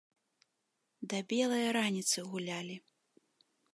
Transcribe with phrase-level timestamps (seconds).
[1.13, 2.75] Да белае раніцы гулялі.